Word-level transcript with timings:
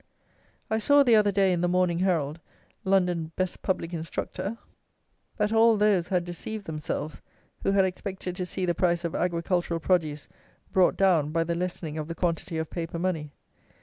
I 0.71 0.79
saw, 0.79 1.03
the 1.03 1.15
other 1.15 1.31
day, 1.31 1.53
in 1.53 1.61
the 1.61 1.67
Morning 1.69 1.99
Herald 1.99 2.39
London 2.83 3.31
"best 3.35 3.61
public 3.61 3.93
instructor," 3.93 4.57
that 5.37 5.53
all 5.53 5.77
those 5.77 6.07
had 6.07 6.25
deceived 6.25 6.65
themselves, 6.65 7.21
who 7.61 7.71
had 7.73 7.85
expected 7.85 8.35
to 8.37 8.47
see 8.47 8.65
the 8.65 8.73
price 8.73 9.03
of 9.05 9.13
agricultural 9.13 9.79
produce 9.79 10.27
brought 10.73 10.97
down 10.97 11.29
by 11.29 11.43
the 11.43 11.53
lessening 11.53 11.99
of 11.99 12.07
the 12.07 12.15
quantity 12.15 12.57
of 12.57 12.71
paper 12.71 12.97
money. 12.97 13.31